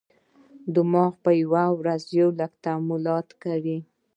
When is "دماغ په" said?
0.75-1.31